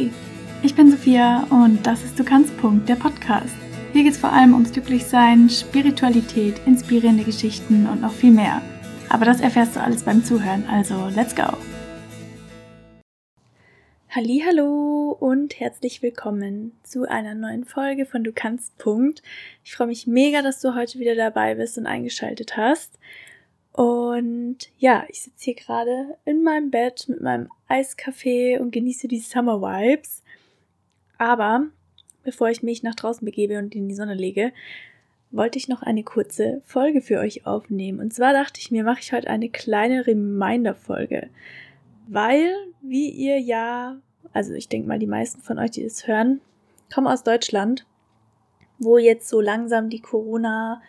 [0.00, 0.10] Hi,
[0.62, 3.54] ich bin Sophia und das ist Du kannst Punkt, der Podcast.
[3.92, 8.62] Hier geht es vor allem ums Glücklichsein, Spiritualität, inspirierende Geschichten und noch viel mehr.
[9.10, 11.52] Aber das erfährst du alles beim Zuhören, also let's go!
[14.08, 19.22] Hallo und herzlich willkommen zu einer neuen Folge von Du kannst Punkt.
[19.64, 22.98] Ich freue mich mega, dass du heute wieder dabei bist und eingeschaltet hast.
[23.72, 29.20] Und ja, ich sitze hier gerade in meinem Bett mit meinem Eiskaffee und genieße die
[29.20, 30.22] Summer Vibes.
[31.18, 31.66] Aber
[32.24, 34.52] bevor ich mich nach draußen begebe und in die Sonne lege,
[35.30, 38.00] wollte ich noch eine kurze Folge für euch aufnehmen.
[38.00, 41.30] Und zwar dachte ich mir, mache ich heute eine kleine Reminder-Folge.
[42.08, 44.00] Weil, wie ihr ja,
[44.32, 46.40] also ich denke mal, die meisten von euch, die das hören,
[46.92, 47.86] kommen aus Deutschland,
[48.80, 50.82] wo jetzt so langsam die Corona-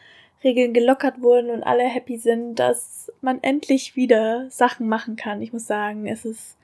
[0.43, 5.41] Regeln gelockert wurden und alle happy sind, dass man endlich wieder Sachen machen kann.
[5.41, 6.57] Ich muss sagen, es ist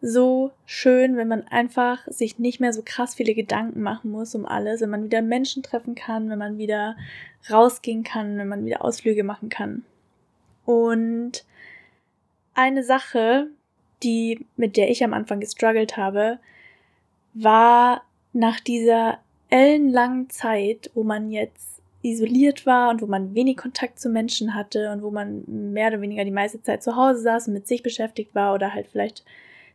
[0.00, 4.46] so schön, wenn man einfach sich nicht mehr so krass viele Gedanken machen muss um
[4.46, 6.96] alles, wenn man wieder Menschen treffen kann, wenn man wieder
[7.50, 9.84] rausgehen kann, wenn man wieder Ausflüge machen kann.
[10.64, 11.44] Und
[12.54, 13.48] eine Sache,
[14.02, 16.38] die mit der ich am Anfang gestruggelt habe,
[17.34, 19.18] war nach dieser
[19.50, 21.77] ellenlangen Zeit, wo man jetzt
[22.10, 26.00] isoliert war und wo man wenig Kontakt zu Menschen hatte und wo man mehr oder
[26.00, 29.24] weniger die meiste Zeit zu Hause saß und mit sich beschäftigt war oder halt vielleicht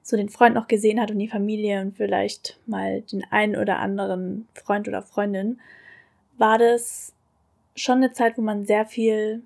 [0.01, 3.79] so den Freund noch gesehen hat und die Familie und vielleicht mal den einen oder
[3.79, 5.59] anderen Freund oder Freundin,
[6.37, 7.13] war das
[7.75, 9.41] schon eine Zeit, wo man sehr viel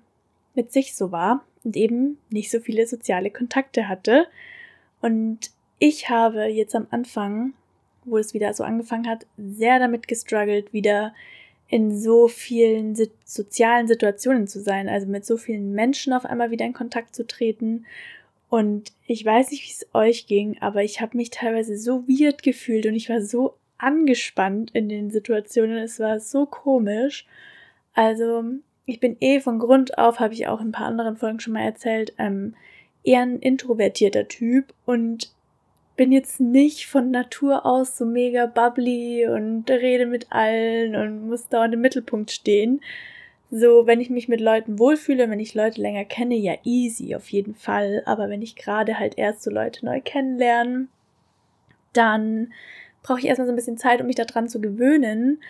[0.54, 4.26] mit sich so war und eben nicht so viele soziale Kontakte hatte.
[5.00, 7.52] Und ich habe jetzt am Anfang,
[8.04, 11.14] wo es wieder so angefangen hat, sehr damit gestruggelt, wieder
[11.68, 16.64] in so vielen sozialen Situationen zu sein, also mit so vielen Menschen auf einmal wieder
[16.64, 17.84] in Kontakt zu treten.
[18.48, 22.42] Und ich weiß nicht, wie es euch ging, aber ich habe mich teilweise so weird
[22.42, 25.76] gefühlt und ich war so angespannt in den Situationen.
[25.76, 27.26] Es war so komisch.
[27.92, 28.44] Also
[28.86, 31.52] ich bin eh von Grund auf, habe ich auch in ein paar anderen Folgen schon
[31.52, 32.54] mal erzählt, ähm,
[33.04, 35.30] eher ein introvertierter Typ und
[35.98, 41.48] bin jetzt nicht von Natur aus so mega bubbly und rede mit allen und muss
[41.48, 42.80] dauernd im Mittelpunkt stehen.
[43.50, 47.28] So, wenn ich mich mit Leuten wohlfühle, wenn ich Leute länger kenne, ja easy, auf
[47.30, 48.02] jeden Fall.
[48.06, 50.86] Aber wenn ich gerade halt erst so Leute neu kennenlerne,
[51.92, 52.52] dann
[53.02, 55.42] brauche ich erstmal so ein bisschen Zeit, um mich daran zu gewöhnen.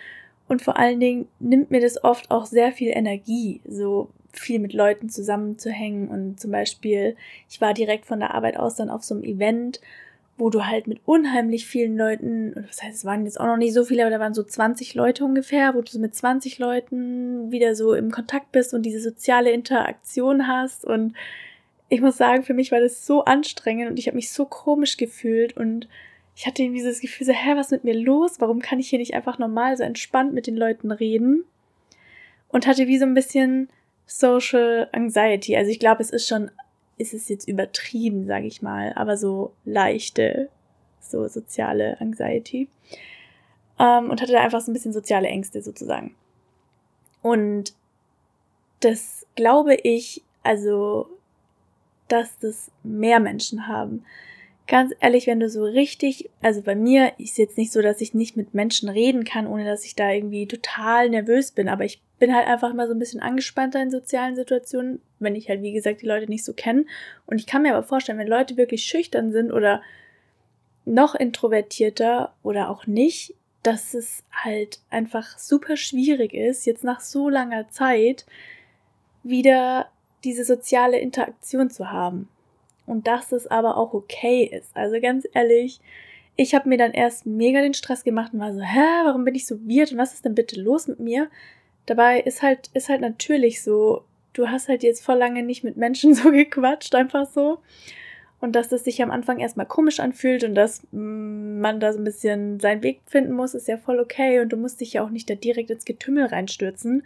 [0.47, 4.73] Und vor allen Dingen nimmt mir das oft auch sehr viel Energie, so viel mit
[4.73, 6.07] Leuten zusammenzuhängen.
[6.07, 7.15] Und zum Beispiel,
[7.47, 9.79] ich war direkt von der Arbeit aus dann auf so einem Event
[10.39, 13.73] wo du halt mit unheimlich vielen Leuten, das heißt, es waren jetzt auch noch nicht
[13.73, 17.75] so viele, aber da waren so 20 Leute ungefähr, wo du mit 20 Leuten wieder
[17.75, 20.85] so im Kontakt bist und diese soziale Interaktion hast.
[20.85, 21.15] Und
[21.89, 24.97] ich muss sagen, für mich war das so anstrengend und ich habe mich so komisch
[24.97, 25.87] gefühlt und
[26.35, 28.39] ich hatte irgendwie das Gefühl, so, hä, was ist mit mir los?
[28.39, 31.43] Warum kann ich hier nicht einfach normal so entspannt mit den Leuten reden?
[32.47, 33.67] Und hatte wie so ein bisschen
[34.05, 35.57] Social Anxiety.
[35.57, 36.49] Also ich glaube, es ist schon
[36.99, 40.49] ist es jetzt übertrieben, sage ich mal, aber so leichte,
[40.99, 42.69] so soziale Anxiety.
[43.79, 46.15] Ähm, und hatte da einfach so ein bisschen soziale Ängste sozusagen.
[47.23, 47.73] Und
[48.81, 51.09] das glaube ich, also,
[52.07, 54.05] dass das mehr Menschen haben
[54.69, 58.13] ganz ehrlich, wenn du so richtig, also bei mir ist jetzt nicht so, dass ich
[58.13, 62.01] nicht mit Menschen reden kann, ohne dass ich da irgendwie total nervös bin, aber ich
[62.19, 65.73] bin halt einfach immer so ein bisschen angespannter in sozialen Situationen, wenn ich halt, wie
[65.73, 66.85] gesagt, die Leute nicht so kenne.
[67.25, 69.81] Und ich kann mir aber vorstellen, wenn Leute wirklich schüchtern sind oder
[70.85, 77.29] noch introvertierter oder auch nicht, dass es halt einfach super schwierig ist, jetzt nach so
[77.29, 78.25] langer Zeit
[79.23, 79.89] wieder
[80.23, 82.29] diese soziale Interaktion zu haben
[82.85, 84.75] und dass es aber auch okay ist.
[84.75, 85.79] Also ganz ehrlich,
[86.35, 89.35] ich habe mir dann erst mega den Stress gemacht und war so, hä, warum bin
[89.35, 91.29] ich so weird und was ist denn bitte los mit mir?
[91.85, 94.03] Dabei ist halt, ist halt natürlich so,
[94.39, 97.59] du hast halt jetzt vor lange nicht mit Menschen so gequatscht, einfach so.
[98.41, 101.99] Und dass das sich am Anfang erstmal komisch anfühlt und dass mm, man da so
[101.99, 104.39] ein bisschen seinen Weg finden muss, ist ja voll okay.
[104.39, 107.03] Und du musst dich ja auch nicht da direkt ins Getümmel reinstürzen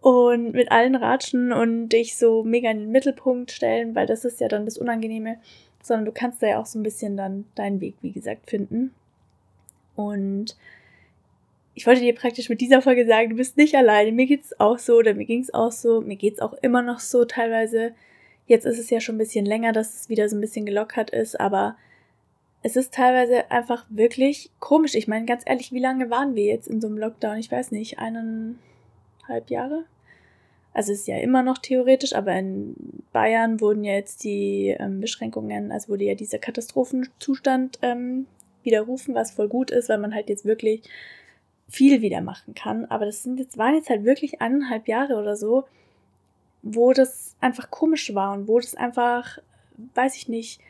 [0.00, 4.40] und mit allen ratschen und dich so mega in den Mittelpunkt stellen, weil das ist
[4.40, 5.38] ja dann das Unangenehme,
[5.82, 8.94] sondern du kannst da ja auch so ein bisschen dann deinen Weg, wie gesagt, finden.
[9.96, 10.54] Und
[11.78, 14.10] ich wollte dir praktisch mit dieser Folge sagen, du bist nicht alleine.
[14.10, 16.00] Mir geht's auch so oder mir ging's auch so.
[16.00, 17.92] Mir geht's auch immer noch so teilweise.
[18.46, 21.10] Jetzt ist es ja schon ein bisschen länger, dass es wieder so ein bisschen gelockert
[21.10, 21.76] ist, aber
[22.64, 24.96] es ist teilweise einfach wirklich komisch.
[24.96, 27.38] Ich meine, ganz ehrlich, wie lange waren wir jetzt in so einem Lockdown?
[27.38, 28.58] Ich weiß nicht, einen,
[29.28, 29.84] anderthalb Jahre.
[30.72, 32.74] Also ist ja immer noch theoretisch, aber in
[33.12, 38.26] Bayern wurden ja jetzt die ähm, Beschränkungen, also wurde ja dieser Katastrophenzustand ähm,
[38.62, 40.82] widerrufen, was voll gut ist, weil man halt jetzt wirklich
[41.68, 42.86] viel wieder machen kann.
[42.86, 45.64] Aber das sind jetzt, waren jetzt halt wirklich eineinhalb Jahre oder so,
[46.62, 49.38] wo das einfach komisch war und wo das einfach,
[49.94, 50.60] weiß ich nicht,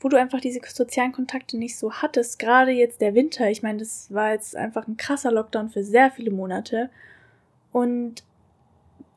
[0.00, 2.38] wo du einfach diese sozialen Kontakte nicht so hattest.
[2.38, 6.10] Gerade jetzt der Winter, ich meine, das war jetzt einfach ein krasser Lockdown für sehr
[6.10, 6.90] viele Monate.
[7.72, 8.22] Und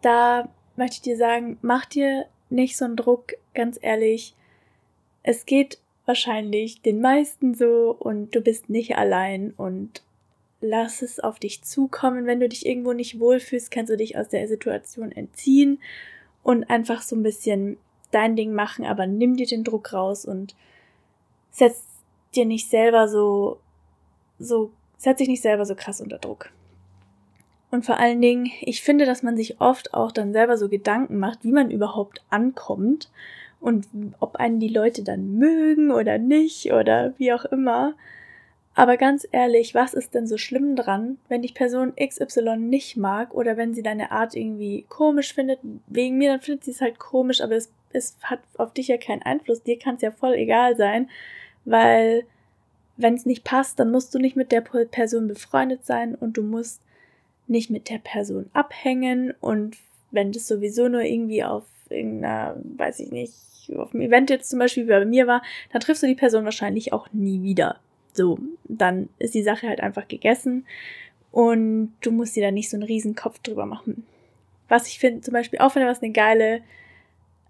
[0.02, 4.36] da möchte ich dir sagen, mach dir nicht so einen Druck, ganz ehrlich.
[5.22, 10.02] Es geht wahrscheinlich den meisten so und du bist nicht allein und
[10.62, 12.26] lass es auf dich zukommen.
[12.26, 15.80] Wenn du dich irgendwo nicht wohlfühlst, kannst du dich aus der Situation entziehen
[16.44, 17.78] und einfach so ein bisschen
[18.12, 20.56] dein Ding machen, aber nimm dir den Druck raus und
[21.52, 21.84] setz
[22.36, 23.60] dir nicht selber so,
[24.40, 26.52] so, setz dich nicht selber so krass unter Druck.
[27.72, 31.20] Und vor allen Dingen, ich finde, dass man sich oft auch dann selber so Gedanken
[31.20, 33.12] macht, wie man überhaupt ankommt
[33.60, 33.88] und
[34.20, 37.94] ob einen die Leute dann mögen oder nicht oder wie auch immer.
[38.76, 43.34] Aber ganz ehrlich, was ist denn so schlimm dran, wenn die Person XY nicht mag
[43.34, 45.60] oder wenn sie deine Art irgendwie komisch findet?
[45.88, 48.98] Wegen mir, dann findet sie es halt komisch, aber es, es hat auf dich ja
[48.98, 49.64] keinen Einfluss.
[49.64, 51.10] Dir kann es ja voll egal sein,
[51.66, 52.26] weil
[52.96, 56.44] wenn es nicht passt, dann musst du nicht mit der Person befreundet sein und du
[56.44, 56.82] musst
[57.48, 59.78] nicht mit der Person abhängen und
[60.12, 63.34] wenn das sowieso nur irgendwie auf irgendeiner, weiß ich nicht,
[63.76, 66.46] auf einem Event jetzt zum Beispiel wie bei mir war, dann triffst du die Person
[66.46, 67.80] wahrscheinlich auch nie wieder.
[68.14, 70.66] So, dann ist die Sache halt einfach gegessen
[71.32, 74.06] und du musst dir da nicht so einen riesen Kopf drüber machen.
[74.68, 76.62] Was ich finde, zum Beispiel auch finde, was eine geile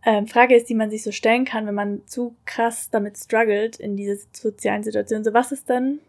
[0.06, 3.78] ähm, Frage ist, die man sich so stellen kann, wenn man zu krass damit struggelt
[3.78, 5.24] in dieser sozialen Situation.
[5.24, 6.00] So, was ist denn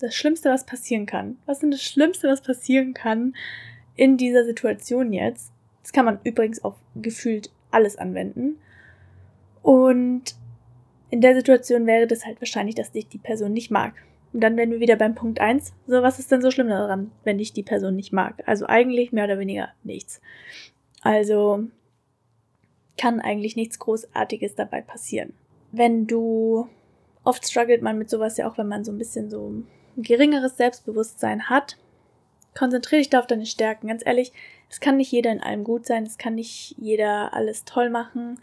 [0.00, 1.38] das Schlimmste, was passieren kann?
[1.46, 3.34] Was ist denn das Schlimmste, was passieren kann
[3.96, 5.52] in dieser Situation jetzt?
[5.82, 8.58] Das kann man übrigens auf gefühlt alles anwenden.
[9.62, 10.36] Und
[11.12, 13.92] in der Situation wäre das halt wahrscheinlich, dass dich die Person nicht mag.
[14.32, 15.74] Und dann wären wir wieder beim Punkt 1.
[15.86, 18.42] So, was ist denn so schlimm daran, wenn dich die Person nicht mag?
[18.46, 20.22] Also eigentlich mehr oder weniger nichts.
[21.02, 21.64] Also
[22.96, 25.34] kann eigentlich nichts Großartiges dabei passieren.
[25.70, 26.66] Wenn du,
[27.24, 29.66] oft struggelt man mit sowas ja auch, wenn man so ein bisschen so ein
[29.98, 31.76] geringeres Selbstbewusstsein hat,
[32.56, 33.88] konzentriere dich da auf deine Stärken.
[33.88, 34.32] Ganz ehrlich,
[34.70, 38.40] es kann nicht jeder in allem gut sein, es kann nicht jeder alles toll machen.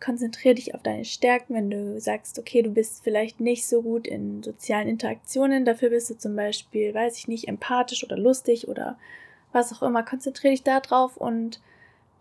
[0.00, 4.06] Konzentriere dich auf deine Stärken, wenn du sagst, okay, du bist vielleicht nicht so gut
[4.06, 8.98] in sozialen Interaktionen, dafür bist du zum Beispiel, weiß ich nicht, empathisch oder lustig oder
[9.52, 10.02] was auch immer.
[10.02, 11.60] Konzentriere dich da drauf und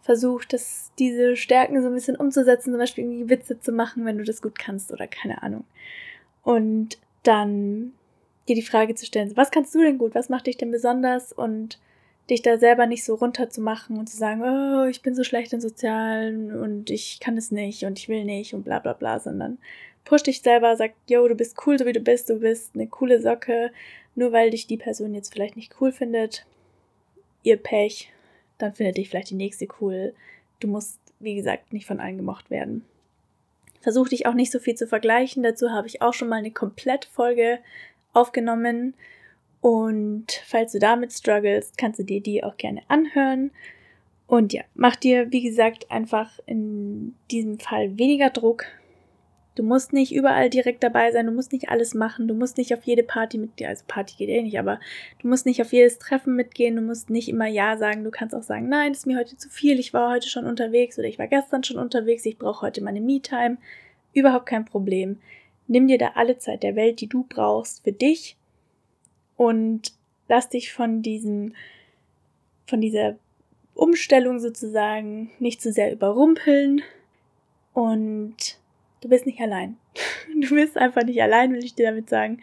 [0.02, 4.18] versuch, das, diese Stärken so ein bisschen umzusetzen, zum Beispiel irgendwie Witze zu machen, wenn
[4.18, 5.66] du das gut kannst oder keine Ahnung.
[6.44, 7.94] Und dann
[8.48, 11.34] dir die Frage zu stellen, was kannst du denn gut, was macht dich denn besonders
[11.34, 11.80] und
[12.30, 15.62] dich da selber nicht so runterzumachen und zu sagen, oh, ich bin so schlecht in
[15.62, 19.58] Sozialen und ich kann es nicht und ich will nicht und bla bla bla, sondern
[20.04, 22.88] push dich selber, sag, yo, du bist cool, so wie du bist, du bist eine
[22.88, 23.72] coole Socke,
[24.16, 26.46] nur weil dich die Person jetzt vielleicht nicht cool findet,
[27.44, 28.12] ihr Pech,
[28.58, 30.14] dann findet dich vielleicht die nächste cool.
[30.60, 32.84] Du musst, wie gesagt, nicht von allen gemocht werden.
[33.82, 36.52] Versuch dich auch nicht so viel zu vergleichen, dazu habe ich auch schon mal eine
[36.52, 37.60] Komplettfolge
[38.14, 38.96] aufgenommen.
[39.62, 43.52] Und falls du damit struggles, kannst du dir die auch gerne anhören.
[44.28, 48.66] Und ja, mach dir, wie gesagt, einfach in diesem Fall weniger Druck.
[49.56, 52.76] Du musst nicht überall direkt dabei sein, du musst nicht alles machen, du musst nicht
[52.76, 54.80] auf jede Party mitgehen, also Party geht eh nicht, aber
[55.20, 58.36] du musst nicht auf jedes Treffen mitgehen, du musst nicht immer Ja sagen, du kannst
[58.36, 61.08] auch sagen, nein, das ist mir heute zu viel, ich war heute schon unterwegs oder
[61.08, 63.58] ich war gestern schon unterwegs, ich brauche heute meine Me-Time.
[64.14, 65.18] Überhaupt kein Problem.
[65.68, 68.38] Nimm dir da alle Zeit der Welt, die du brauchst für dich
[69.38, 69.94] und
[70.28, 71.54] lass dich von diesem,
[72.66, 73.16] von dieser
[73.74, 76.82] Umstellung sozusagen nicht zu sehr überrumpeln
[77.74, 78.60] und
[79.02, 79.78] du bist nicht allein.
[80.40, 82.42] Du bist einfach nicht allein, will ich dir damit sagen.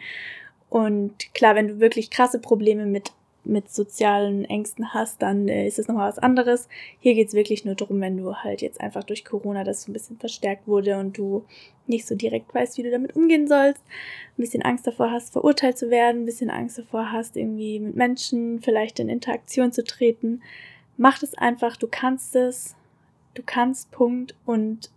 [0.69, 3.13] Und klar, wenn du wirklich krasse Probleme mit
[3.45, 6.67] mit sozialen Ängsten hast, dann äh, ist es nochmal was anderes.
[6.99, 9.91] Hier geht es wirklich nur darum, wenn du halt jetzt einfach durch Corona das so
[9.91, 11.45] ein bisschen verstärkt wurde und du
[11.87, 15.77] nicht so direkt weißt, wie du damit umgehen sollst, ein bisschen Angst davor hast, verurteilt
[15.77, 20.41] zu werden, ein bisschen Angst davor hast, irgendwie mit Menschen vielleicht in Interaktion zu treten.
[20.97, 22.75] Mach es einfach, du kannst es,
[23.33, 24.35] du kannst, Punkt.
[24.45, 24.89] Und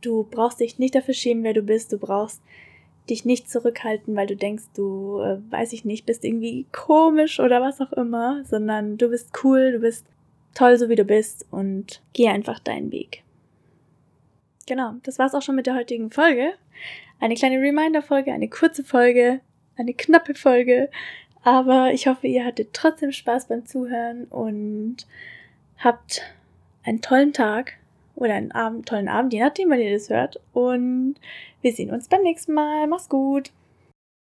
[0.00, 2.42] du brauchst dich nicht dafür schämen, wer du bist, du brauchst
[3.10, 7.60] dich nicht zurückhalten, weil du denkst, du, äh, weiß ich nicht, bist irgendwie komisch oder
[7.60, 10.06] was auch immer, sondern du bist cool, du bist
[10.54, 13.22] toll, so wie du bist und geh einfach deinen Weg.
[14.66, 16.54] Genau, das war's auch schon mit der heutigen Folge.
[17.20, 19.40] Eine kleine Reminder-Folge, eine kurze Folge,
[19.76, 20.90] eine knappe Folge,
[21.42, 25.06] aber ich hoffe, ihr hattet trotzdem Spaß beim Zuhören und
[25.78, 26.22] habt
[26.84, 27.74] einen tollen Tag
[28.16, 30.40] oder einen Abend, tollen Abend, je nachdem, wann ihr das hört.
[30.52, 31.16] Und
[31.62, 32.86] wir sehen uns beim nächsten Mal.
[32.86, 33.50] Mach's gut.